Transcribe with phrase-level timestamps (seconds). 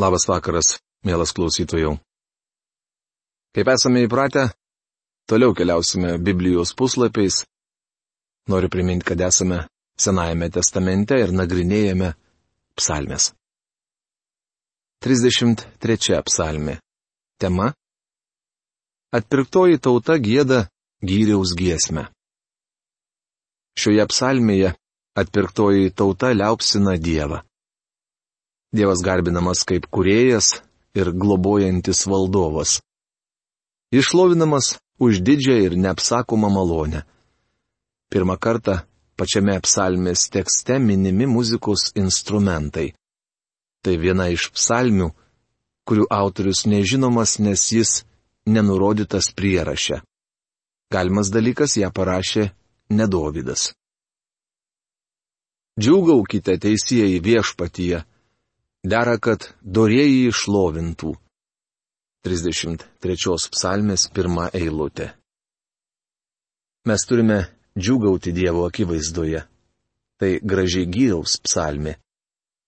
[0.00, 1.90] Labas vakaras, mielas klausytojų.
[3.52, 4.46] Kaip esame įpratę,
[5.28, 7.42] toliau keliausime Biblijos puslapiais.
[8.48, 9.66] Noriu priminti, kad esame
[10.00, 12.14] Senajame testamente ir nagrinėjame
[12.80, 13.34] psalmės.
[15.04, 16.78] 33 psalmė.
[17.40, 17.68] Tema.
[19.12, 20.62] Atpirktoji tauta gėda
[21.04, 22.06] gyriaus giesmę.
[23.76, 24.72] Šioje psalmėje
[25.20, 27.42] atpirktoji tauta liaupsina Dievą.
[28.70, 30.60] Dievas garbinamas kaip kurėjas
[30.94, 32.78] ir globojantis valdovas.
[33.90, 37.02] Išlovinamas už didžią ir neapsakomą malonę.
[38.10, 38.80] Pirmą kartą
[39.18, 42.92] pačiame psalmės tekste minimi muzikos instrumentai.
[43.82, 45.08] Tai viena iš psalmių,
[45.88, 47.90] kurių autorius nežinomas, nes jis
[48.46, 50.02] nenurodytas prieraše.
[50.92, 52.50] Galimas dalykas ją parašė
[52.90, 53.72] nedovydas.
[55.80, 58.02] Džiūgaukite teisėjai viešpatyje,
[58.84, 61.14] dera, kad dorėjai išlovintų.
[62.24, 65.14] 33 psalmės pirmą eilutę.
[66.84, 67.38] Mes turime
[67.78, 69.44] džiugauti Dievo akivaizdoje.
[70.20, 71.96] Tai gražiai gyraus psalmė.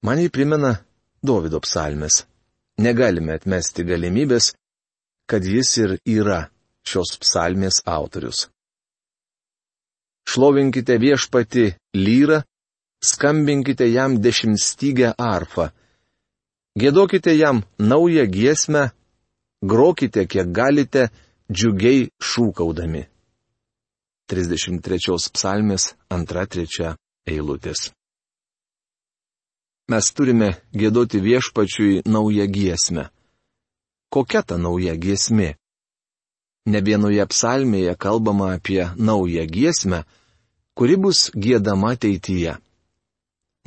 [0.05, 0.73] Man jį primena
[1.23, 2.25] Davido psalmės.
[2.81, 4.55] Negalime atmesti galimybės,
[5.29, 6.47] kad jis ir yra
[6.89, 8.49] šios psalmės autorius.
[10.25, 11.67] Šlovinkite viešpati
[11.99, 12.41] lyrą,
[13.05, 15.69] skambinkite jam dešimtstygę arfą
[16.79, 18.91] Gėdokite jam naują giesmę,
[19.63, 21.09] grokite kiek galite,
[21.53, 23.05] džiugiai šūkaudami.
[24.33, 26.95] 33 psalmės 2-3
[27.29, 27.91] eilutės.
[29.93, 33.11] Mes turime gėdoti viešpačiui naują giesmę.
[34.09, 35.57] Kokia ta nauja giesmė?
[36.73, 40.05] Ne vienoje psalmėje kalbama apie naują giesmę,
[40.75, 42.57] kuri bus gėdama ateityje.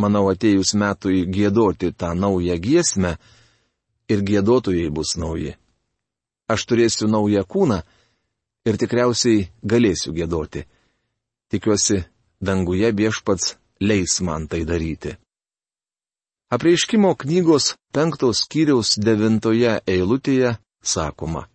[0.02, 3.16] Manau, atėjus metui gėdoti tą naują giesmę
[4.12, 5.54] ir gėdotojai bus nauji.
[6.52, 7.80] Aš turėsiu naują kūną
[8.68, 10.66] ir tikriausiai galėsiu gėdoti.
[11.50, 12.02] Tikiuosi,
[12.42, 15.16] danguje viešpats leis man tai daryti.
[16.52, 21.48] Apreiškimo knygos penktos skyriaus devintoje eilutėje sakoma.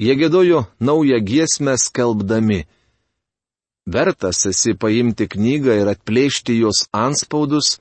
[0.00, 2.64] Jie gėdojo naują giesmę skelbdami–
[3.86, 7.78] Vertas esi paimti knygą ir atplėšti jos anspaudus,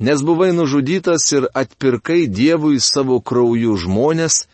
[0.00, 4.44] nes buvai nužudytas ir atpirkai Dievui savo krauju žmonės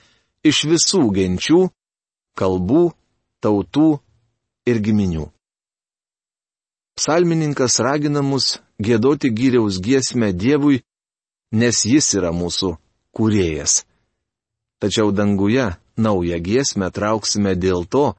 [0.46, 1.64] iš visų genčių,
[2.38, 2.84] kalbų,
[3.42, 3.98] tautų
[4.70, 5.26] ir giminių.
[6.98, 10.82] Psalmininkas ragina mus gėdoti gyriaus giesmę Dievui,
[11.52, 12.74] nes jis yra mūsų
[13.14, 13.84] kūrėjas.
[14.82, 18.14] Tačiau danguje naują giesmę trauksime dėl to,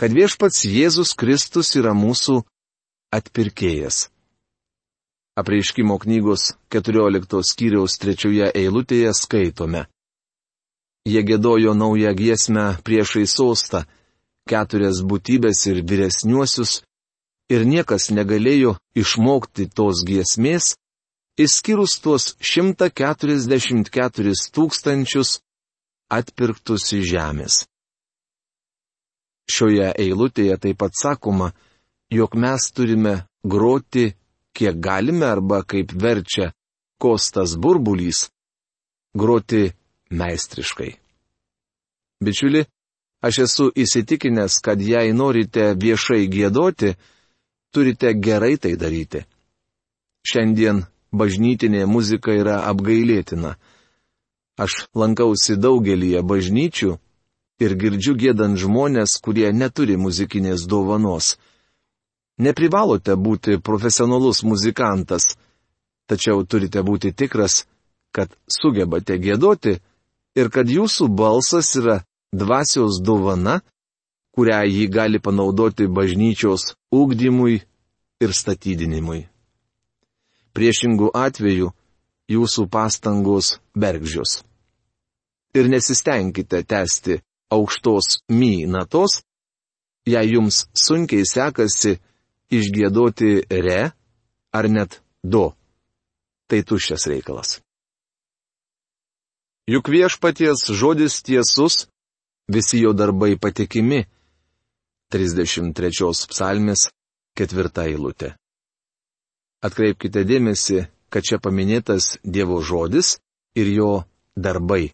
[0.00, 2.42] kad viešpats Jėzus Kristus yra mūsų
[3.14, 4.08] atpirkėjas.
[5.38, 9.86] Apreiškimo knygos 14 skyriaus trečioje eilutėje skaitome.
[11.04, 13.82] Jie gėdojo naują giesmę priešai sostą,
[14.48, 16.82] keturias būtybės ir vyresniuosius,
[17.50, 20.74] ir niekas negalėjo išmokti tos giesmės,
[21.36, 25.38] išskyrus tuos 144 tūkstančius
[26.08, 27.64] atpirktus iš žemės.
[29.50, 31.50] Šioje eilutėje taip pat sakoma,
[32.10, 34.12] jog mes turime groti,
[34.56, 36.52] kiek galime arba kaip verčia
[36.98, 38.30] Kostas burbulys,
[39.14, 39.66] groti
[40.10, 40.92] meistriškai.
[42.24, 42.62] Bičiuli,
[43.20, 46.94] aš esu įsitikinęs, kad jei norite viešai gėdoti,
[47.74, 49.24] turite gerai tai daryti.
[50.24, 53.56] Šiandien bažnytinė muzika yra apgailėtina.
[54.56, 56.94] Aš lankausi daugelįje bažnyčių
[57.62, 61.34] ir girdžiu gėdant žmonės, kurie neturi muzikinės dovanos.
[62.38, 65.34] Neprivalote būti profesionalus muzikantas,
[66.10, 67.64] tačiau turite būti tikras,
[68.14, 69.78] kad sugebate gėdoti
[70.34, 72.00] ir kad jūsų balsas yra
[72.34, 73.60] dvasios dovana,
[74.34, 77.60] kurią jį gali panaudoti bažnyčios ūkdymui
[78.24, 79.28] ir statydinimui.
[80.54, 81.70] Priešingų atveju
[82.30, 84.42] jūsų pastangos bergžius.
[85.54, 87.20] Ir nesistengkite tęsti
[87.52, 89.22] aukštos my natos,
[90.06, 91.98] jei jums sunkiai sekasi
[92.52, 93.92] išgėdoti re
[94.54, 95.52] ar net do.
[96.48, 97.58] Tai tuščias reikalas.
[99.64, 101.86] Juk viešpaties žodis tiesus,
[102.52, 104.04] visi jo darbai patikimi.
[105.14, 106.88] 33 psalmės
[107.38, 108.34] ketvirta eilutė.
[109.64, 113.16] Atkreipkite dėmesį, kad čia paminėtas Dievo žodis
[113.56, 113.90] ir jo
[114.36, 114.90] darbai.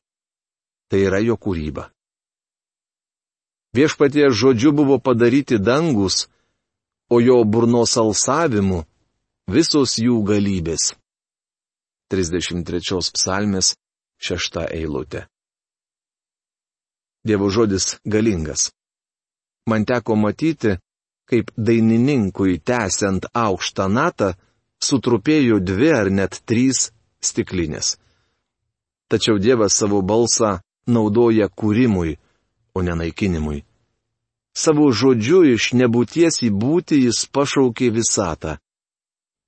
[0.91, 1.89] Tai yra jo kūryba.
[3.75, 6.27] Viešpatie žodžiu buvo padaryti dangus,
[7.11, 8.83] o jo burnos alsavimu
[9.47, 10.95] visos jų galybės.
[12.11, 13.77] 33 psalmės
[14.19, 15.27] 6 eilutė.
[17.23, 18.71] Dievo žodis galingas.
[19.71, 20.79] Man teko matyti,
[21.31, 24.33] kaip dainininkui tęsiant aukštą natą,
[24.83, 26.89] sutrupėjo dvi ar net trys
[27.23, 27.99] stiklinės.
[29.11, 30.59] Tačiau Dievas savo balsą
[30.91, 32.17] naudoja kūrimui,
[32.75, 33.65] o ne naikinimui.
[34.53, 38.59] Savo žodžiu iš nebūties į būti jis pašaukė visatą.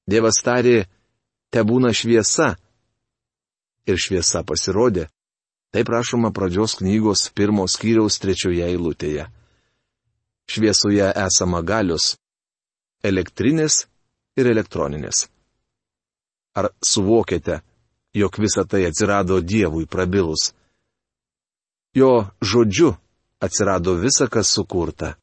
[0.07, 0.87] Dievas tarė,
[1.51, 2.55] te būna šviesa.
[3.87, 5.09] Ir šviesa pasirodė.
[5.73, 9.27] Taip rašoma pradžios knygos pirmos kiriaus trečioje eilutėje.
[10.47, 12.17] Šviesoje esama galios-
[13.11, 13.87] elektrinės
[14.37, 15.29] ir elektroninės.
[16.55, 17.63] Ar suvokėte,
[18.15, 20.53] jog visa tai atsirado Dievui prabilus?
[21.95, 22.97] Jo žodžiu
[23.43, 25.17] atsirado visa, kas sukurta.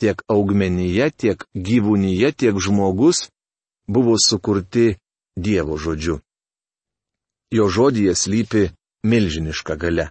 [0.00, 3.28] Tiek augmenyje, tiek gyvūnyje, tiek žmogus
[3.86, 4.96] buvo sukurti
[5.36, 6.18] Dievo žodžiu.
[7.52, 8.62] Jo žodėje slypi
[9.04, 10.10] milžiniška gale.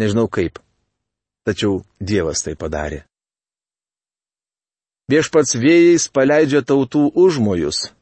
[0.00, 0.58] Nežinau kaip,
[1.44, 3.02] tačiau Dievas tai padarė.
[5.12, 7.92] Viešpats vėjais paleidžia tautų užmojus.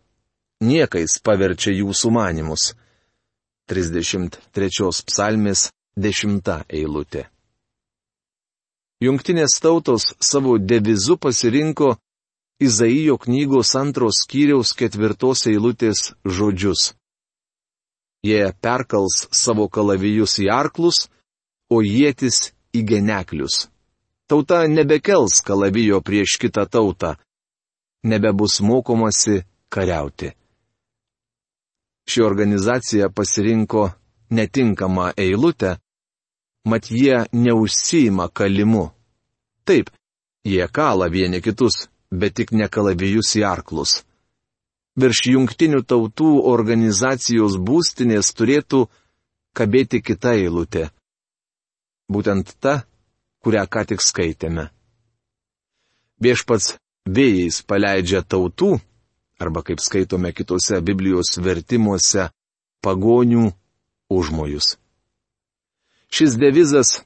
[0.62, 2.74] Niekais paverčia jų sumanimus.
[3.66, 4.38] 33
[5.08, 7.26] psalmės 10 eilutė.
[9.00, 11.94] Jungtinės tautos savo devizu pasirinko
[12.60, 16.90] Izaijo knygos antros skyriaus ketvirtos eilutės žodžius.
[18.20, 21.06] Jie perkals savo kalavijus į arklus,
[21.72, 23.70] o jėtis į geneklius.
[24.28, 27.14] Tauta nebekels kalavijo prieš kitą tautą.
[28.04, 29.40] Nebebus mokomasi
[29.72, 30.34] kariauti.
[32.04, 33.88] Ši organizacija pasirinko
[34.30, 35.78] netinkamą eilutę,
[36.64, 38.90] mat jie neužsijima kalimu.
[39.64, 39.90] Taip,
[40.44, 44.00] jie kala vieni kitus, bet tik ne kalavijus į arklus.
[45.00, 48.88] Virš jungtinių tautų organizacijos būstinės turėtų
[49.56, 50.90] kabėti kita eilutė.
[52.10, 52.82] Būtent ta,
[53.44, 54.68] kurią ką tik skaitėme.
[56.20, 56.74] Viešpats
[57.06, 58.80] vėjais paleidžia tautų,
[59.40, 62.28] arba kaip skaitome kitose Biblijos vertimuose,
[62.84, 63.46] pagonių
[64.10, 64.74] užmojus.
[66.10, 67.00] Šis devizas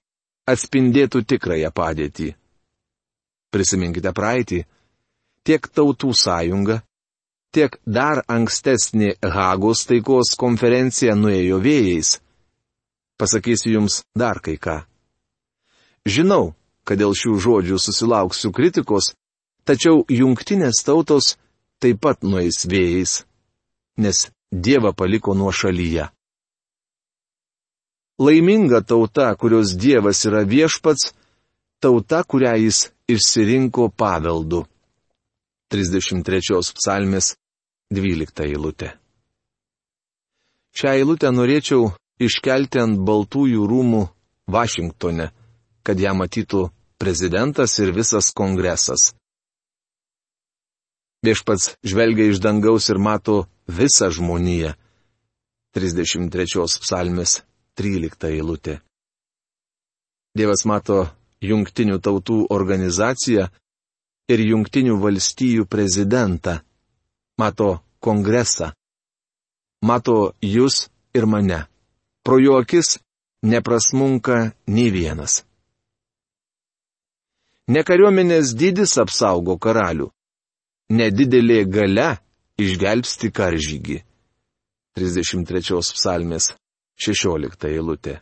[0.49, 2.31] atspindėtų tikrąją padėtį.
[3.55, 4.65] Prisiminkite praeitį,
[5.47, 6.81] tiek tautų sąjunga,
[7.55, 12.19] tiek dar ankstesnė Hagos taikos konferencija nuėjo vėjais.
[13.21, 14.81] Pasakysiu jums dar kai ką.
[16.05, 16.53] Žinau,
[16.85, 19.13] kad dėl šių žodžių susilauksiu kritikos,
[19.65, 21.37] tačiau jungtinės tautos
[21.81, 23.23] taip pat nueis vėjais,
[23.97, 26.14] nes Dievą paliko nuo šalyje.
[28.19, 31.13] Laiminga tauta, kurios Dievas yra viešpats,
[31.83, 34.65] tauta, kurią jis išsirinko paveldu.
[35.75, 37.35] 33 psalmės
[37.91, 38.95] 12 eilutė.
[40.75, 41.91] Šią eilutę norėčiau
[42.23, 44.05] iškelti ant Baltųjų rūmų
[44.51, 45.31] Vašingtone
[45.85, 46.69] kad ją matytų
[47.01, 49.13] prezidentas ir visas kongresas.
[51.25, 54.75] Viešpats žvelgia iš dangaus ir mato visą žmoniją.
[55.77, 57.43] 33 psalmės
[57.75, 58.79] 13 eilutė.
[60.35, 61.05] Dievas mato
[61.43, 63.49] jungtinių tautų organizaciją
[64.31, 66.61] ir jungtinių valstijų prezidentą.
[67.39, 68.71] Mato kongresą.
[69.83, 71.65] Mato jūs ir mane.
[72.25, 72.99] Pro jo akis
[73.43, 75.43] neprasmunka nei vienas.
[77.69, 80.11] Ne kariuomenės dydis apsaugo karalių.
[80.95, 82.11] Nedidelė gale
[82.61, 84.03] išgelbsti karžygį.
[84.95, 86.53] 33 psalmės
[87.01, 88.21] 16 eilutė.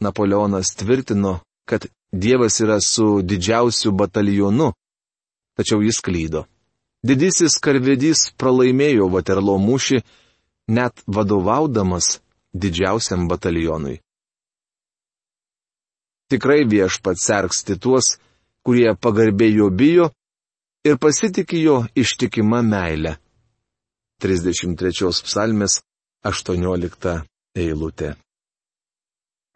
[0.00, 4.72] Napoleonas tvirtino, kad Dievas yra su didžiausiu batalionu,
[5.54, 6.46] tačiau jis klydo.
[7.06, 10.00] Didysis karvedys pralaimėjo Vaterlo mūšį,
[10.74, 12.18] net vadovaudamas
[12.52, 14.00] didžiausiam batalionui.
[16.30, 18.16] Tikrai viešpats sergsti tuos,
[18.66, 20.10] kurie pagarbiai jo bijo
[20.86, 23.16] ir pasitikė jo ištikima meilė.
[24.22, 25.80] 33 psalmės
[26.24, 27.22] 18
[27.56, 28.10] eilutė.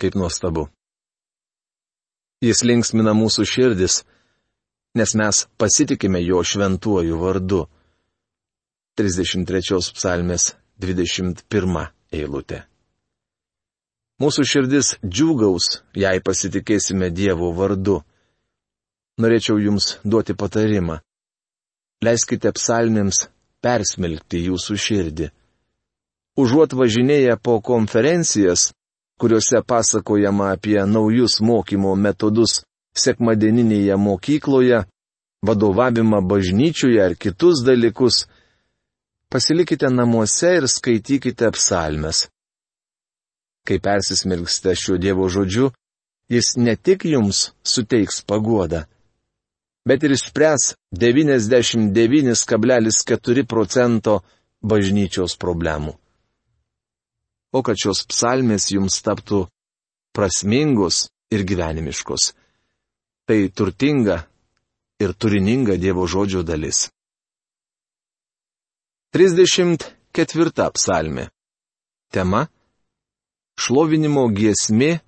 [0.00, 0.70] Kaip nuostabu.
[2.40, 3.98] Jis linksmina mūsų širdis,
[4.96, 7.66] nes mes pasitikime jo šventuoju vardu.
[8.96, 11.84] 33 psalmės 21
[12.16, 12.62] eilutė.
[14.22, 18.00] Mūsų širdis džiūgaus, jei pasitikėsime Dievo vardu.
[19.20, 21.02] Norėčiau Jums duoti patarimą.
[22.00, 23.26] Leiskite psalmėms
[23.60, 25.34] persmelkti Jūsų širdį.
[26.36, 28.72] Užuot važinėję po konferencijas,
[29.20, 32.64] kuriuose pasakojama apie naujus mokymo metodus
[32.98, 34.84] sekmadieninėje mokykloje,
[35.46, 38.26] vadovavimą bažnyčiuje ar kitus dalykus,
[39.30, 42.28] pasilikite namuose ir skaitykite psalmes.
[43.66, 45.66] Kai persismelgsite šiuo Dievo žodžiu,
[46.34, 48.80] jis ne tik jums suteiks paguodą,
[49.86, 54.22] bet ir išspręs 99,4 procento
[54.62, 56.03] bažnyčios problemų.
[57.54, 59.44] O kad šios psalmės jums taptų
[60.14, 62.32] prasmingos ir gyvenimiškos.
[63.26, 64.24] Tai turtinga
[65.00, 66.88] ir turininga Dievo žodžio dalis.
[69.14, 71.28] 34 psalmė.
[72.10, 72.46] Tema-
[73.62, 75.00] šlovinimo giesmė,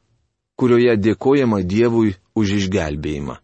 [0.59, 3.37] kurioje dėkojama Dievui už išgelbėjimą.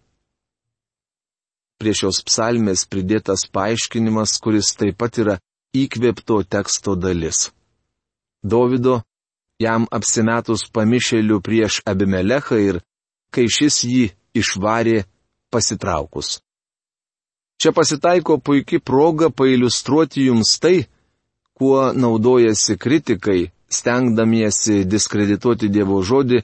[1.78, 5.34] Prie šios psalmės pridėtas paaiškinimas, kuris taip pat yra
[5.74, 7.50] įkvėpto teksto dalis.
[8.42, 9.00] Dovido,
[9.62, 12.80] jam apsimetus pamišėliu prieš Abimelechą ir
[13.32, 15.04] kai šis jį išvarė
[15.52, 16.40] pasitraukus.
[17.62, 20.88] Čia pasitaiko puikia proga pailustruoti jums tai,
[21.54, 26.42] kuo naudojasi kritikai, stengdamiesi diskredituoti Dievo žodį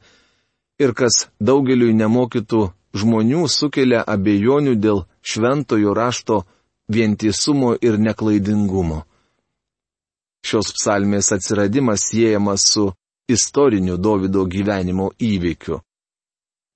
[0.79, 2.61] ir kas daugeliui nemokytų
[2.95, 6.45] žmonių sukelia abejonių dėl šventojo rašto
[6.89, 9.03] vientisumo ir neklaidingumo.
[10.49, 12.87] Šios psalmės atsiradimas siejamas su
[13.29, 15.83] istoriniu Davido gyvenimo įvykiu.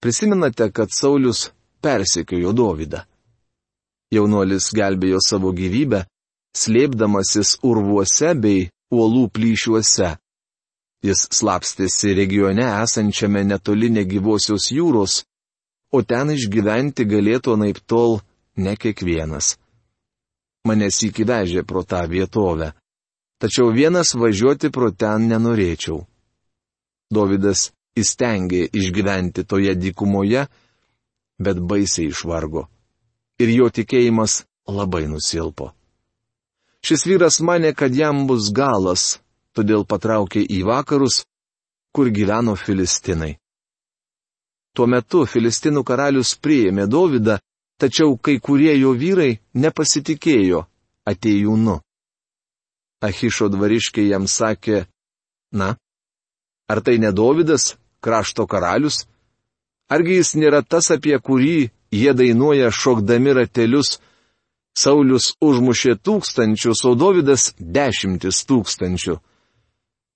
[0.02, 1.46] Prisimenate, kad Saulis
[1.80, 3.00] persekiojo Davidą.
[4.12, 6.02] Jaunuolis gelbėjo savo gyvybę,
[6.52, 10.10] slėpdamasis urvuose bei uolų plyšiuose.
[11.02, 15.22] Jis slapstėsi regione esančiame netoli negyvosios jūros,
[15.96, 18.20] o ten išgyventi galėtų naip tol
[18.56, 19.56] ne kiekvienas.
[20.68, 22.70] Manęs įkivežė pro tą vietovę,
[23.42, 25.98] tačiau vienas važiuoti pro ten nenorėčiau.
[27.10, 30.46] Davidas įstengė išgyventi toje dykumoje,
[31.42, 32.68] bet baisiai išvargo.
[33.42, 35.72] Ir jo tikėjimas labai nusilpo.
[36.86, 39.18] Šis vyras mane, kad jam bus galas,
[39.54, 41.22] todėl patraukė į vakarus,
[41.94, 43.36] kur gyveno Filistinai.
[44.72, 47.40] Tuo metu Filistinų karalius priėmė Dovydą,
[47.78, 50.62] tačiau kai kurie jo vyrai nepasitikėjo
[51.10, 51.82] atėjūnu.
[53.02, 54.84] Ahišo dvariškiai jam sakė,
[55.52, 55.74] na,
[56.70, 59.04] ar tai ne Dovydas, krašto karalius?
[59.90, 63.98] Argi jis nėra tas, apie kurį jie dainuoja šokdami ratelius?
[64.78, 69.18] Saulis užmušė tūkstančius, o Davidas dešimtis tūkstančių.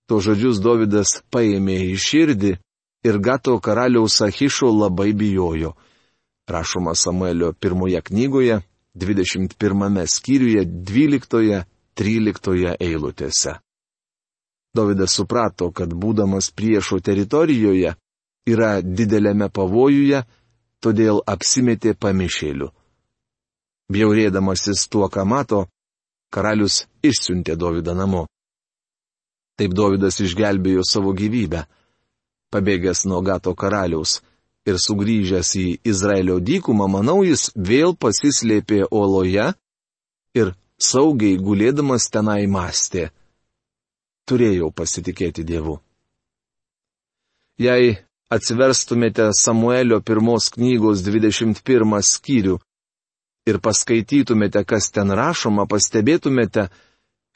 [0.09, 2.53] To žodžius Davidas paėmė į širdį
[3.05, 5.75] ir Gato karaliaus Ahišo labai bijojo.
[6.49, 8.61] Rašoma Samuelio pirmoje knygoje,
[8.95, 10.63] 21 skyriuje,
[11.97, 13.57] 12-13 eilutėse.
[14.77, 17.95] Davidas suprato, kad būdamas priešo teritorijoje
[18.47, 20.23] yra didelėme pavojuje,
[20.85, 22.69] todėl apsimetė pamišėliu.
[23.93, 25.67] Bjaurėdamasis tuo, ką mato,
[26.31, 28.27] karalius išsiuntė Davidą namo.
[29.57, 31.65] Taip Davidas išgelbėjo savo gyvybę.
[32.53, 34.21] Pabėgęs nuo Gato karaliaus
[34.67, 39.49] ir sugrįžęs į Izraelio dykumą, manau, jis vėl pasislėpė oloje
[40.37, 43.11] ir saugiai gulėdamas tenai mąstė
[44.27, 45.79] turėjau pasitikėti Dievu.
[47.63, 47.97] Jei
[48.33, 52.59] atsiverstumėte Samuelio pirmos knygos 21 skyrių
[53.47, 56.67] ir paskaitytumėte, kas ten rašoma, pastebėtumėte,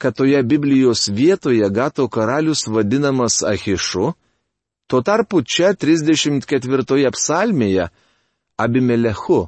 [0.01, 4.11] kad toje Biblijos vietoje Gato karalius vadinamas Ahišu,
[4.89, 7.89] tuo tarpu čia 34 psalmėje
[8.59, 9.47] Abimelechu.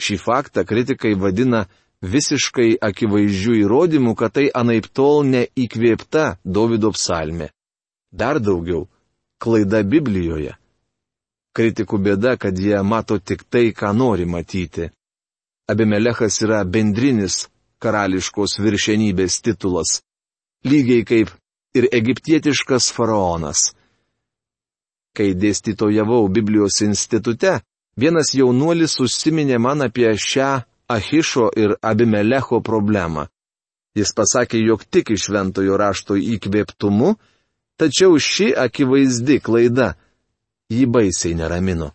[0.00, 1.66] Šį faktą kritikai vadina
[2.02, 7.50] visiškai akivaizdžių įrodymų, kad tai anaip tol neįkvėpta Davido psalmė.
[8.12, 8.88] Dar daugiau-
[9.42, 10.56] klaida Biblijoje.
[11.56, 14.90] Kritikų bėda, kad jie mato tik tai, ką nori matyti.
[15.68, 17.48] Abimelechas yra bendrinis
[17.80, 20.02] karališkos viršenybės titulas.
[20.64, 21.30] Lygiai kaip
[21.74, 23.72] ir egiptietiškas faraonas.
[25.16, 27.60] Kai dėstytojavau Biblijos institute,
[27.96, 33.26] vienas jaunuolis užsiminė man apie šią Ahišo ir Abimelecho problemą.
[33.96, 37.14] Jis pasakė, jog tik iš šventojo rašto įkvėptumu,
[37.80, 39.94] tačiau ši akivaizdi klaida
[40.70, 41.90] jį baisiai neramino.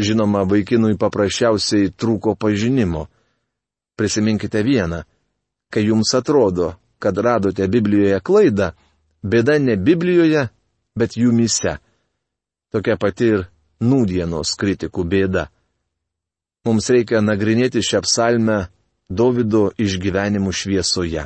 [0.00, 3.06] Žinoma, vaikinui paprasčiausiai trūko pažinimo.
[3.96, 5.02] Prisiminkite vieną.
[5.70, 8.72] Kai jums atrodo, kad radote Biblijoje klaidą,
[9.22, 10.48] bėda ne Biblijoje,
[10.96, 11.76] bet jumise.
[12.72, 13.46] Tokia pati ir
[13.80, 15.46] nūdienos kritikų bėda.
[16.68, 18.58] Mums reikia nagrinėti šią psalmę
[19.10, 21.24] Davido išgyvenimų šviesoje.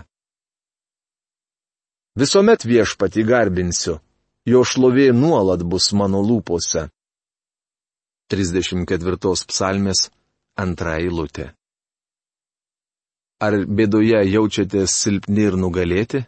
[2.14, 3.98] Visuomet viešpati garbinsiu,
[4.46, 6.86] jo šlovė nuolat bus mano lūpose.
[8.30, 9.18] 34
[9.50, 10.06] psalmės
[10.56, 11.50] antra eilutė.
[13.42, 16.22] Ar bėdoje jaučiatės silpni ir nugalėti?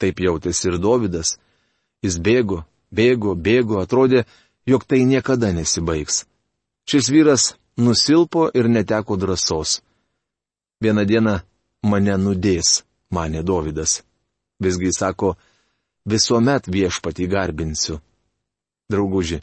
[0.00, 1.36] Taip jautėsi ir Dovydas.
[2.02, 4.24] Jis bėgo, bėgo, bėgo, atrodė,
[4.66, 6.24] jog tai niekada nesibaigs.
[6.88, 9.80] Šis vyras nusilpo ir neteko drąsos.
[10.82, 11.34] Vieną dieną
[11.82, 12.82] mane nudės,
[13.14, 14.02] manė Dovydas.
[14.62, 15.36] Visgi sako,
[16.06, 18.00] visuomet viešpatį garbinsiu.
[18.90, 19.38] Drauguži,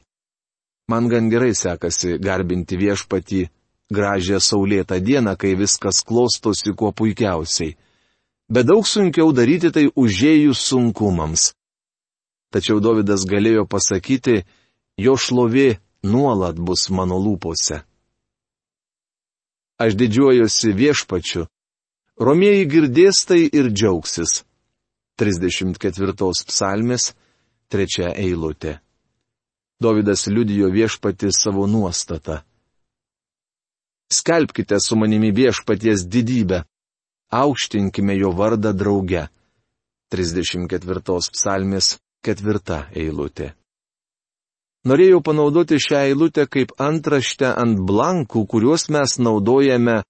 [0.91, 3.41] man gan gerai sekasi garbinti viešpatį
[3.95, 7.77] gražią saulėtą dieną, kai viskas klostosi kuo puikiausiai.
[8.49, 11.53] Bet daug sunkiau daryti tai užėjus sunkumams.
[12.51, 14.43] Tačiau Davidas galėjo pasakyti,
[14.97, 17.81] jo šlovė nuolat bus mano lūpose.
[19.75, 21.47] Aš didžiuojuosi viešpačiu,
[22.15, 24.45] romieji girdės tai ir džiaugsis.
[25.19, 26.15] 34
[26.47, 27.11] psalmės,
[27.71, 28.79] 3 eilutė.
[29.83, 32.39] Davidas liudijo viešpati savo nuostatą.
[34.11, 36.63] Skelbkite su manimi viešpaties didybę.
[37.31, 39.27] Aukštinkime jo vardą drauge.
[40.11, 41.01] 34
[41.35, 43.51] psalmės 4 eilutė.
[44.85, 50.03] Norėjau panaudoti šią eilutę kaip antraštę ant blankų, kuriuos mes naudojame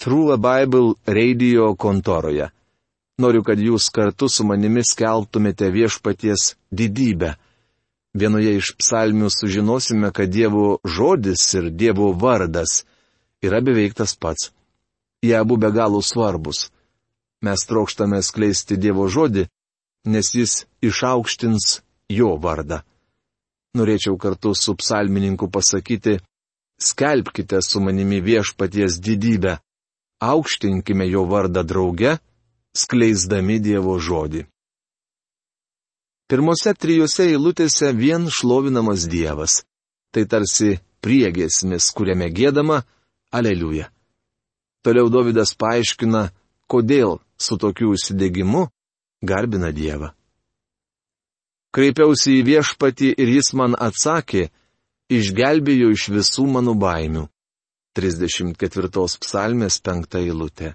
[0.00, 2.48] Through a Bible radio kontoroje.
[3.20, 7.34] Noriu, kad jūs kartu su manimi skelbtumėte viešpaties didybę.
[8.16, 12.86] Vienoje iš psalmių sužinosime, kad Dievo žodis ir Dievo vardas
[13.44, 14.48] yra beveik tas pats.
[15.20, 16.70] Jie abu be galo svarbus.
[17.44, 19.44] Mes trokštame skleisti Dievo žodį,
[20.08, 22.80] nes jis išaukštins jo vardą.
[23.78, 26.18] Norėčiau kartu su psalmininku pasakyti,
[26.80, 29.58] skelbkite su manimi viešpaties didybę,
[30.20, 32.16] aukštinkime jo vardą drauge,
[32.74, 34.44] skleisdami Dievo žodį.
[36.30, 39.62] Pirmose trijose eilutėse vien šlovinamas Dievas.
[40.14, 42.82] Tai tarsi priegesmis, kuriame gėdama,
[43.34, 43.90] Aleliuja.
[44.82, 46.30] Toliau Davidas paaiškina,
[46.70, 48.68] kodėl su tokiu įsidegimu
[49.22, 50.14] garbina Dievą.
[51.70, 54.48] Kreipiausi į viešpatį ir jis man atsakė,
[55.10, 57.28] išgelbėjo iš visų mano baimių.
[57.94, 58.90] 34
[59.22, 60.74] psalmės 5 eilutė.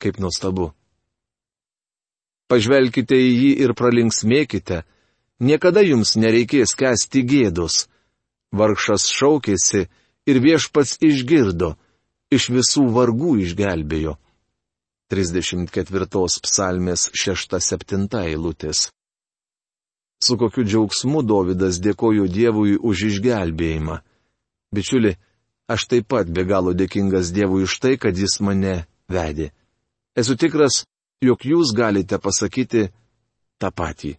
[0.00, 0.70] Kaip nuostabu.
[2.48, 4.82] Pažvelkite į jį ir pralinksmėkite,
[5.40, 7.86] niekada jums nereikės kesti gėdos.
[8.52, 9.86] Vargšas šaukėsi,
[10.26, 11.76] ir viešpats išgirdo,
[12.32, 14.16] iš visų vargų išgelbėjo.
[15.10, 16.06] 34
[16.44, 18.90] psalmės 6-7 eilutės.
[20.20, 23.96] Su kokiu džiaugsmu Dovydas dėkojo Dievui už išgelbėjimą.
[24.74, 25.14] Bičiuli,
[25.72, 29.50] aš taip pat be galo dėkingas Dievui už tai, kad jis mane vedė.
[30.16, 30.84] Esu tikras,
[31.24, 32.90] jog jūs galite pasakyti
[33.60, 34.16] tą patį.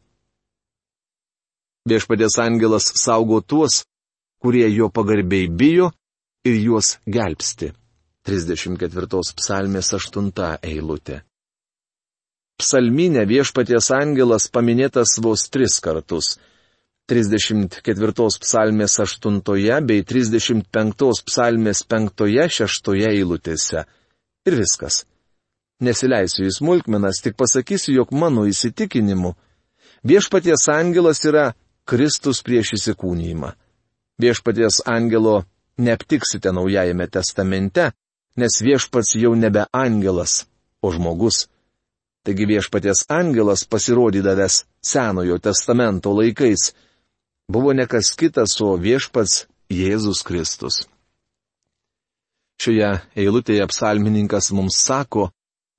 [1.90, 3.84] Viešpadės angelas saugo tuos,
[4.42, 5.92] kurie jo pagarbiai bijo
[6.46, 7.72] ir juos gelbsti.
[8.26, 11.22] 34 psalmės 8 eilutė.
[12.60, 16.38] Psalminė viešpaties angelas paminėtas vos tris kartus.
[17.12, 19.42] 34 psalmės 8
[19.88, 23.86] bei 35 psalmės 5-6 eilutėse.
[24.46, 25.06] Ir viskas.
[25.82, 29.34] Nesileisiu į smulkmenas, tik pasakysiu, jog mano įsitikinimu
[30.04, 31.54] viešpaties angelas yra
[31.86, 33.54] Kristus prieš įsikūnyjimą.
[34.22, 35.44] Viešpaties angelo
[35.82, 37.92] neaptiksite Naujajame testamente,
[38.38, 40.46] nes viešpats jau nebe angelas,
[40.82, 41.48] o žmogus.
[42.22, 46.74] Taigi viešpaties angelas pasirodydavęs Senojo testamento laikais
[47.50, 50.84] buvo nekas kitas, o viešpats Jėzus Kristus.
[52.62, 55.32] Šioje eilutėje psalmininkas mums sako,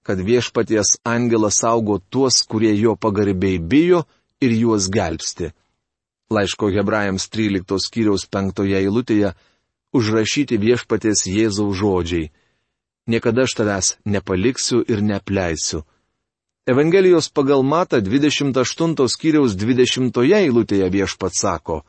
[0.03, 4.03] kad viešpaties angelas saugo tuos, kurie jo pagarbiai bijo
[4.43, 5.53] ir juos gelbsti.
[6.33, 9.31] Laiško hebrajams 13 skyriaus 5 eilutėje
[9.95, 12.33] užrašyti viešpatės Jėzaus žodžiai.
[13.07, 15.85] Niekada aš tavęs nepaliksiu ir neapleisiu.
[16.67, 21.83] Evangelijos pagal Mata 28 skyriaus 20 eilutėje viešpats sako,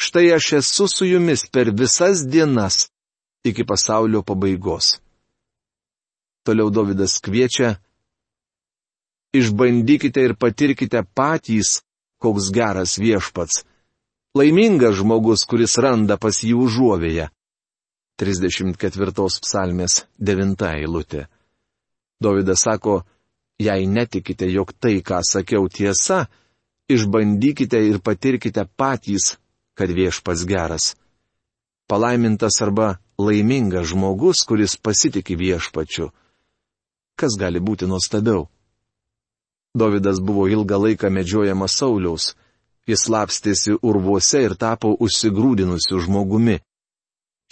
[0.00, 2.88] štai aš esu su jumis per visas dienas
[3.44, 4.96] iki pasaulio pabaigos.
[6.44, 7.76] Toliau Davidas kviečia,
[9.36, 11.82] išbandykite ir patirkite patys,
[12.16, 13.64] koks geras viešpats
[14.38, 17.28] Laimingas žmogus, kuris randa pas jį užuovėje.
[18.20, 21.24] 34 psalmės 9 eilutė.
[22.22, 23.00] Davidas sako,
[23.58, 26.26] jei netikite, jog tai, ką sakiau tiesa,
[26.88, 29.36] išbandykite ir patirkite patys,
[29.74, 30.94] kad viešpas geras.
[31.88, 36.10] Palaimintas arba laimingas žmogus, kuris pasitikė viešpačiu.
[37.18, 38.46] Kas gali būti nuostabiau?
[39.74, 42.34] Davidas buvo ilgą laiką medžiojamas Sauliaus.
[42.88, 46.56] Jis lapstėsi urvuose ir tapo užsigrūdinusiu žmogumi.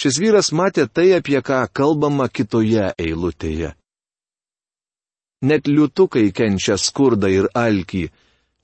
[0.01, 3.75] Šis vyras matė tai, apie ką kalbama kitoje eilutėje.
[5.43, 8.07] Net liutukai kenčia skurdą ir alkį,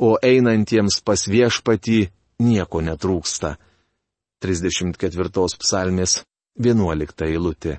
[0.01, 1.99] o einantiems pas viešpatį
[2.41, 3.57] nieko netrūksta.
[4.43, 6.23] 34 psalmės
[6.59, 7.79] 11 eilutė.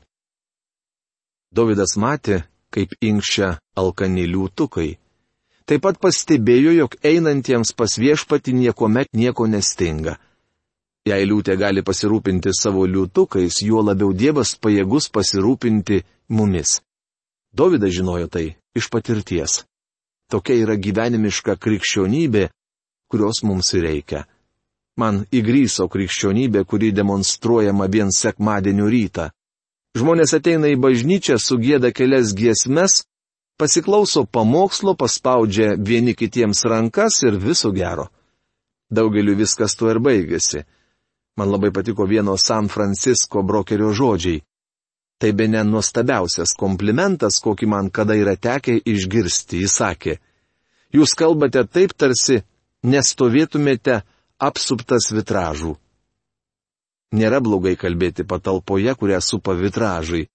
[1.54, 4.94] Davidas matė, kaip inkščia alkani liūtukai.
[5.66, 10.18] Taip pat pastebėjo, jog einantiems pas viešpati niekuomet nieko nestinga.
[11.08, 16.80] Jei liūtė gali pasirūpinti savo liūtukais, juo labiau Dievas pajėgus pasirūpinti mumis.
[17.54, 19.64] Dovydas žinojo tai iš patirties.
[20.32, 22.48] Tokia yra gyvenimiška krikščionybė,
[23.12, 24.24] kurios mums reikia.
[24.98, 29.30] Man įgryso krikščionybė, kuri demonstruojama vien sekmadienio rytą.
[29.98, 33.04] Žmonės ateina į bažnyčią, sugėda kelias giesmes,
[33.62, 38.10] pasiklauso pamokslo, paspaudžia vieni kitiems rankas ir viso gero.
[38.90, 40.64] Daugeliu viskas tuo ir baigėsi.
[41.38, 44.42] Man labai patiko vieno San Francisco brokerio žodžiai.
[45.24, 50.18] Tai be ne nuostabiausias komplimentas, kokį man kada yra tekę išgirsti, jis sakė.
[50.92, 52.42] Jūs kalbate taip, tarsi
[52.84, 54.02] nestovėtumėte
[54.44, 55.72] apsuptas vitražų.
[57.16, 60.26] Nėra blogai kalbėti patalpoje, kurią supa vitražai.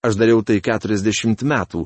[0.00, 1.84] Aš dariau tai 40 metų,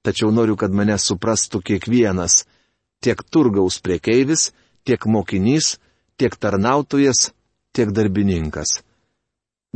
[0.00, 2.46] tačiau noriu, kad mane suprastų kiekvienas-
[3.04, 4.48] tiek turgaus priekeivis,
[4.82, 5.76] tiek mokinys,
[6.16, 7.34] tiek tarnautojas,
[7.76, 8.80] tiek darbininkas.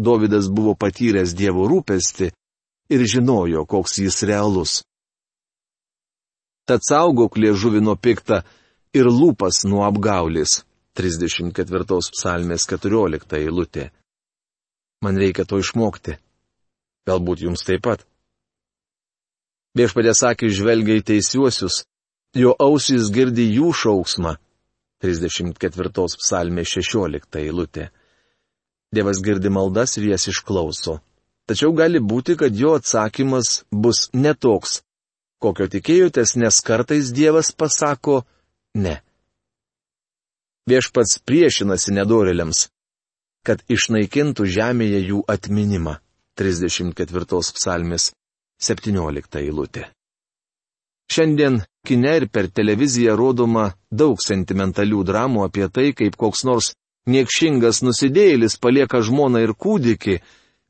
[0.01, 2.31] Dovydas buvo patyręs Dievo rūpesti
[2.91, 4.81] ir žinojo, koks jis realus.
[6.65, 8.41] Tad saugok liežuvį nuo piktą
[8.97, 10.63] ir lūpas nuo apgaulis.
[10.99, 11.85] 34
[12.15, 13.91] psalmės 14 eilutė.
[15.05, 16.17] Man reikia to išmokti.
[17.09, 18.03] Galbūt jums taip pat.
[19.79, 21.85] Viešpadė sakė, žvelgia į teisiuosius,
[22.35, 24.35] jo ausys girdi jų šauksmą.
[25.01, 27.89] 34 psalmė 16 eilutė.
[28.95, 30.99] Dievas girdi maldas ir jas išklauso.
[31.47, 34.81] Tačiau gali būti, kad jo atsakymas bus netoks,
[35.43, 38.21] kokio tikėjotės, nes kartais Dievas pasako
[38.75, 38.97] ne.
[40.71, 42.67] Viešpats priešinasi nedorėliams,
[43.47, 45.99] kad išnaikintų žemėje jų atminimą.
[46.41, 47.27] 34
[47.57, 48.11] psalmis
[48.63, 49.89] 17 eilutė.
[51.11, 56.71] Šiandien kine ir per televiziją rodoma daug sentimentalių dramų apie tai, kaip koks nors
[57.07, 60.21] niekšingas nusidėjėlis palieka žmoną ir kūdikį,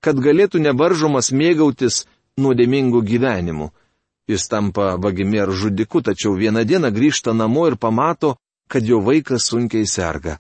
[0.01, 2.05] kad galėtų nevaržomas mėgautis
[2.41, 3.71] nuodėmingu gyvenimu.
[4.31, 8.37] Jis tampa vagimi ar žudiku, tačiau vieną dieną grįžta namo ir pamato,
[8.71, 10.39] kad jo vaikas sunkiai serga.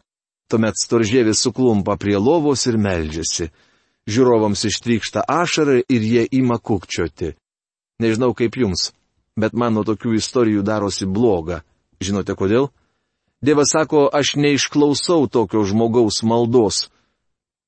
[0.51, 3.51] Tuomet storžėvis suklumpa prie lovos ir meldžiasi.
[4.11, 7.35] Žiūrovams ištrykšta ašara ir jie ima kukčioti.
[8.01, 8.91] Nežinau kaip jums,
[9.37, 11.61] bet man nuo tokių istorijų darosi bloga.
[12.01, 12.71] Žinote kodėl?
[13.41, 16.89] Dievas sako, aš neišklausau tokio žmogaus maldos.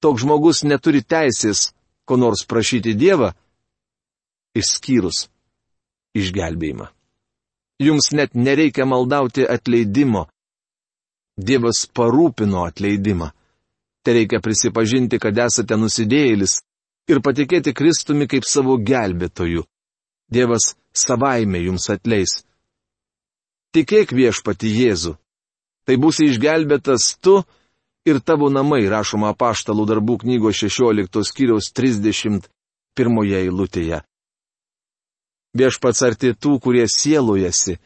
[0.03, 1.71] Toks žmogus neturi teisės,
[2.05, 3.31] ko nors prašyti Dievą,
[4.59, 5.29] išskyrus
[6.19, 6.91] išgelbėjimą.
[7.83, 10.27] Jums net nereikia maldauti atleidimo,
[11.37, 13.31] Dievas parūpino atleidimą.
[14.05, 16.59] Te reikia prisipažinti, kad esate nusidėjėlis
[17.09, 19.65] ir patikėti Kristumi kaip savo gelbėtoju.
[20.29, 22.43] Dievas savaime jums atleis.
[23.73, 25.17] Tikėk viešpati Jėzu.
[25.87, 27.41] Tai būsi išgelbėtas tu
[28.07, 32.47] ir tavo namai, rašoma apaštalų darbų knygos 16 skyriaus 31
[33.43, 34.03] eilutėje.
[35.53, 37.77] Viešpats arti tų, kurie sielojasi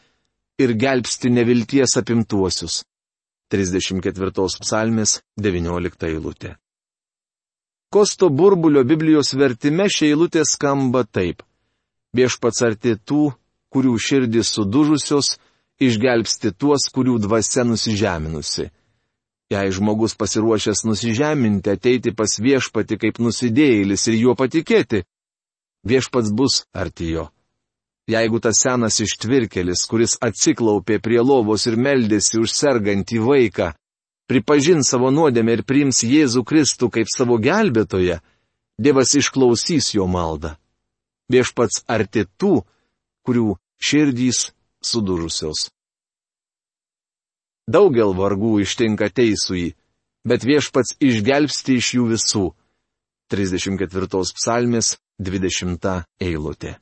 [0.63, 2.85] ir gelbsti nevilties apimtuosius.
[3.51, 4.31] 34
[4.63, 6.57] psalmės 19 eilutė.
[7.91, 11.45] Kosto burbulio Biblijos vertime šia eilutė skamba taip.
[12.17, 13.31] Viešpats arti tų,
[13.71, 15.37] kurių širdis sudužusios,
[15.83, 18.71] išgelbsti tuos, kurių dvasia nusižeminusi.
[19.53, 25.05] Jei žmogus pasiruošęs nusižeminti, ateiti pas viešpati kaip nusidėjėlis ir juo patikėti,
[25.87, 27.29] viešpats bus arti jo.
[28.11, 33.73] Jeigu tas senas ištvirkelis, kuris atsiklaupė prie lovos ir meldėsi už sergantį vaiką,
[34.31, 38.21] pripažins savo nuodėmę ir priims Jėzų Kristų kaip savo gelbėtoją,
[38.79, 40.53] Dievas išklausys jo maldą.
[41.33, 42.61] Viešpats arti tų,
[43.25, 44.51] kurių širdys
[44.85, 45.69] sudužusios.
[47.67, 49.75] Daugel vargų ištinka teisui,
[50.27, 52.47] bet viešpats išgelbsti iš jų visų.
[53.33, 55.89] 34 psalmės 20
[56.23, 56.77] eilutė.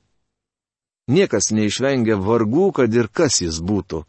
[1.08, 4.04] Niekas neišvengia vargų, kad ir kas jis būtų.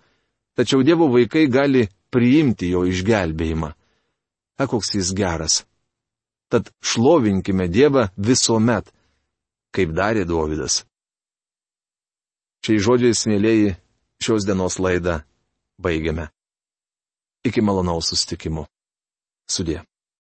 [0.56, 3.72] Tačiau Dievo vaikai gali priimti jo išgelbėjimą.
[4.60, 5.64] A koks jis geras.
[6.48, 8.88] Tad šlovinkime Dievą visuomet,
[9.76, 10.86] kaip darė Dovydas.
[12.66, 13.76] Šiai žodžiais, mėlyjeji,
[14.26, 15.20] šios dienos laidą
[15.78, 16.32] baigiame.
[17.46, 18.64] Iki malonaus sustikimo.
[19.46, 19.84] Sudė.